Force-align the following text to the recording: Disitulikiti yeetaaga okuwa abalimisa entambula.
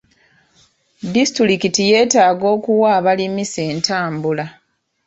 Disitulikiti 1.13 1.81
yeetaaga 1.91 2.45
okuwa 2.55 2.87
abalimisa 2.99 3.59
entambula. 3.71 4.45